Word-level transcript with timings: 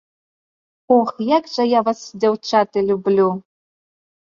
Ох, 0.95 1.11
як 1.37 1.51
жа 1.53 1.67
я 1.77 1.85
вас, 1.91 2.01
дзяўчаты, 2.25 2.85
люблю! 2.91 3.31